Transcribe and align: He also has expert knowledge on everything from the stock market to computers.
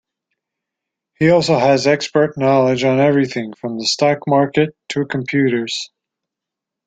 He 1.19 1.29
also 1.29 1.59
has 1.59 1.85
expert 1.85 2.35
knowledge 2.35 2.83
on 2.83 2.99
everything 2.99 3.53
from 3.53 3.77
the 3.77 3.85
stock 3.85 4.17
market 4.27 4.75
to 4.89 5.05
computers. 5.05 5.91